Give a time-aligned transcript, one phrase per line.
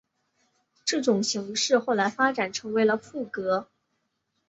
[0.83, 3.67] 这种形式后来发展成为了赋格。